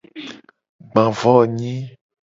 Gba 0.89 1.03
vo 1.19 1.35
nyi. 1.57 1.75